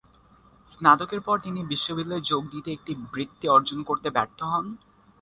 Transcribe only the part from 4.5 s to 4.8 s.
হন।